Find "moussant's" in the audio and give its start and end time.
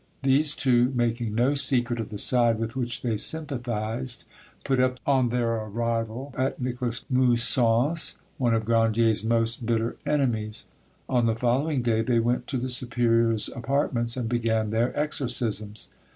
7.07-8.17